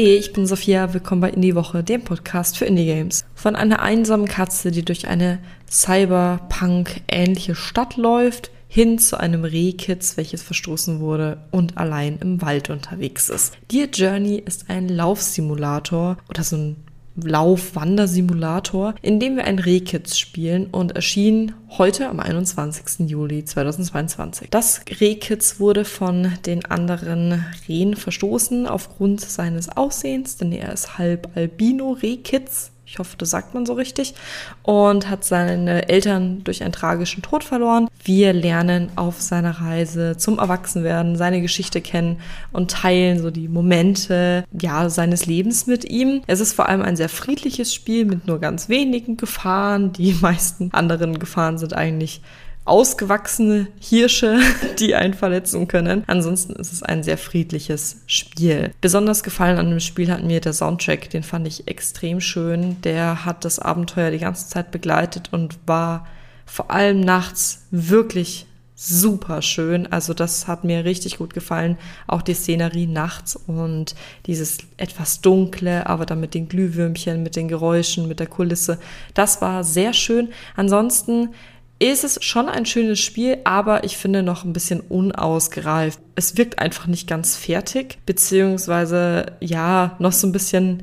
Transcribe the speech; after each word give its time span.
Hey, 0.00 0.14
ich 0.14 0.32
bin 0.32 0.46
Sophia, 0.46 0.94
willkommen 0.94 1.20
bei 1.20 1.30
Indie 1.30 1.56
Woche, 1.56 1.82
dem 1.82 2.04
Podcast 2.04 2.56
für 2.56 2.66
Indie 2.66 2.84
Games. 2.84 3.24
Von 3.34 3.56
einer 3.56 3.82
einsamen 3.82 4.28
Katze, 4.28 4.70
die 4.70 4.84
durch 4.84 5.08
eine 5.08 5.40
Cyberpunk-ähnliche 5.68 7.56
Stadt 7.56 7.96
läuft, 7.96 8.52
hin 8.68 9.00
zu 9.00 9.18
einem 9.18 9.42
Rehkitz, 9.42 10.16
welches 10.16 10.44
verstoßen 10.44 11.00
wurde 11.00 11.38
und 11.50 11.78
allein 11.78 12.16
im 12.20 12.40
Wald 12.40 12.70
unterwegs 12.70 13.28
ist. 13.28 13.54
Dear 13.72 13.88
Journey 13.88 14.36
ist 14.36 14.70
ein 14.70 14.88
Laufsimulator 14.88 16.16
oder 16.28 16.44
so 16.44 16.54
ein 16.54 16.76
Lauf-Wandersimulator, 17.24 18.94
in 19.02 19.20
dem 19.20 19.36
wir 19.36 19.44
ein 19.44 19.58
Rehkitz 19.58 20.16
spielen 20.16 20.66
und 20.66 20.92
erschien 20.92 21.52
heute 21.76 22.08
am 22.08 22.20
21. 22.20 23.08
Juli 23.08 23.44
2022. 23.44 24.50
Das 24.50 24.82
Rehkitz 25.00 25.60
wurde 25.60 25.84
von 25.84 26.32
den 26.46 26.64
anderen 26.64 27.44
Rehen 27.68 27.96
verstoßen 27.96 28.66
aufgrund 28.66 29.20
seines 29.20 29.68
Aussehens, 29.68 30.36
denn 30.36 30.52
er 30.52 30.72
ist 30.72 30.98
halb 30.98 31.36
Albino-Rehkitz 31.36 32.72
ich 32.88 32.98
hoffe, 32.98 33.16
das 33.18 33.28
sagt 33.28 33.52
man 33.52 33.66
so 33.66 33.74
richtig, 33.74 34.14
und 34.62 35.10
hat 35.10 35.22
seine 35.22 35.90
Eltern 35.90 36.42
durch 36.44 36.62
einen 36.62 36.72
tragischen 36.72 37.22
Tod 37.22 37.44
verloren. 37.44 37.88
Wir 38.02 38.32
lernen 38.32 38.90
auf 38.96 39.20
seiner 39.20 39.60
Reise 39.60 40.16
zum 40.16 40.38
Erwachsenwerden 40.38 41.16
seine 41.16 41.42
Geschichte 41.42 41.82
kennen 41.82 42.18
und 42.50 42.70
teilen 42.70 43.20
so 43.20 43.30
die 43.30 43.48
Momente, 43.48 44.44
ja, 44.58 44.88
seines 44.88 45.26
Lebens 45.26 45.66
mit 45.66 45.84
ihm. 45.84 46.22
Es 46.26 46.40
ist 46.40 46.54
vor 46.54 46.68
allem 46.68 46.80
ein 46.80 46.96
sehr 46.96 47.10
friedliches 47.10 47.74
Spiel 47.74 48.06
mit 48.06 48.26
nur 48.26 48.40
ganz 48.40 48.70
wenigen 48.70 49.18
Gefahren. 49.18 49.92
Die 49.92 50.12
meisten 50.20 50.70
anderen 50.72 51.18
Gefahren 51.18 51.58
sind 51.58 51.74
eigentlich 51.74 52.22
ausgewachsene 52.68 53.68
Hirsche, 53.80 54.38
die 54.78 54.94
einen 54.94 55.14
verletzen 55.14 55.68
können. 55.68 56.04
Ansonsten 56.06 56.54
ist 56.54 56.72
es 56.72 56.82
ein 56.82 57.02
sehr 57.02 57.18
friedliches 57.18 58.02
Spiel. 58.06 58.72
Besonders 58.80 59.22
gefallen 59.22 59.58
an 59.58 59.70
dem 59.70 59.80
Spiel 59.80 60.10
hat 60.12 60.22
mir 60.22 60.40
der 60.40 60.52
Soundtrack, 60.52 61.10
den 61.10 61.22
fand 61.22 61.46
ich 61.46 61.68
extrem 61.68 62.20
schön. 62.20 62.80
Der 62.82 63.24
hat 63.24 63.44
das 63.44 63.58
Abenteuer 63.58 64.10
die 64.10 64.18
ganze 64.18 64.48
Zeit 64.48 64.70
begleitet 64.70 65.32
und 65.32 65.58
war 65.66 66.06
vor 66.46 66.70
allem 66.70 67.00
nachts 67.00 67.66
wirklich 67.70 68.46
super 68.80 69.42
schön. 69.42 69.92
Also 69.92 70.14
das 70.14 70.46
hat 70.46 70.62
mir 70.62 70.84
richtig 70.84 71.18
gut 71.18 71.34
gefallen. 71.34 71.76
Auch 72.06 72.22
die 72.22 72.34
Szenerie 72.34 72.86
nachts 72.86 73.34
und 73.34 73.96
dieses 74.26 74.58
etwas 74.76 75.20
dunkle, 75.20 75.86
aber 75.86 76.06
dann 76.06 76.20
mit 76.20 76.32
den 76.32 76.48
Glühwürmchen, 76.48 77.24
mit 77.24 77.34
den 77.34 77.48
Geräuschen, 77.48 78.06
mit 78.06 78.20
der 78.20 78.28
Kulisse. 78.28 78.78
Das 79.14 79.42
war 79.42 79.64
sehr 79.64 79.92
schön. 79.92 80.28
Ansonsten 80.54 81.30
ist 81.78 82.04
es 82.04 82.24
schon 82.24 82.48
ein 82.48 82.66
schönes 82.66 82.98
Spiel, 82.98 83.38
aber 83.44 83.84
ich 83.84 83.96
finde 83.96 84.22
noch 84.22 84.44
ein 84.44 84.52
bisschen 84.52 84.80
unausgereift. 84.80 86.00
Es 86.16 86.36
wirkt 86.36 86.58
einfach 86.58 86.86
nicht 86.86 87.06
ganz 87.06 87.36
fertig, 87.36 87.98
beziehungsweise 88.04 89.32
ja, 89.40 89.94
noch 89.98 90.12
so 90.12 90.26
ein 90.26 90.32
bisschen, 90.32 90.82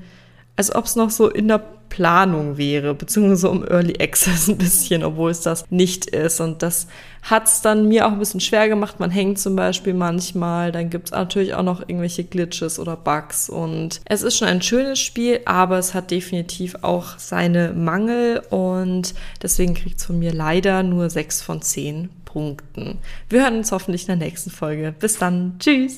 als 0.56 0.73
ob 0.73 0.86
es 0.86 0.95
noch 0.95 1.09
so 1.09 1.30
in 1.30 1.48
der 1.48 1.64
Planung 1.89 2.58
wäre, 2.58 2.94
beziehungsweise 2.94 3.50
um 3.50 3.66
Early 3.66 3.95
Access 4.02 4.50
ein 4.50 4.58
bisschen, 4.58 5.03
obwohl 5.03 5.31
es 5.31 5.42
das 5.42 5.66
nicht 5.70 6.08
ist. 6.08 6.42
Und 6.42 6.62
das 6.62 6.88
hat 7.22 7.47
es 7.47 7.62
dann 7.62 7.88
mir 7.88 8.06
auch 8.06 8.12
ein 8.12 8.20
bisschen 8.20 8.42
schwer 8.42 8.67
gemacht. 8.67 9.00
Man 9.00 9.12
hängt 9.12 9.39
zum 9.39 9.56
Beispiel 9.56 9.94
manchmal, 9.94 10.72
dann 10.72 10.89
gibt 10.89 11.08
es 11.08 11.12
natürlich 11.12 11.53
auch 11.53 11.64
noch 11.64 11.81
irgendwelche 11.81 12.23
Glitches 12.23 12.80
oder 12.80 12.97
Bugs. 12.97 13.50
Und 13.50 14.02
es 14.06 14.23
ist 14.23 14.38
schon 14.38 14.47
ein 14.47 14.62
schönes 14.62 15.00
Spiel, 15.00 15.39
aber 15.45 15.78
es 15.78 15.94
hat 15.94 16.12
definitiv 16.12 16.75
auch 16.81 17.17
seine 17.17 17.72
Mangel 17.72 18.42
und 18.50 19.14
deswegen 19.42 19.73
kriegt 19.73 20.00
es 20.00 20.06
von 20.06 20.19
mir 20.19 20.34
leider 20.34 20.84
nur 20.84 21.09
6 21.09 21.42
von 21.44 21.62
10 21.62 22.09
Punkten. 22.25 22.97
Wir 23.30 23.44
hören 23.44 23.56
uns 23.56 23.72
hoffentlich 23.72 24.02
in 24.09 24.19
der 24.19 24.28
nächsten 24.28 24.50
Folge. 24.50 24.94
Bis 25.00 25.17
dann. 25.17 25.56
Tschüss. 25.59 25.94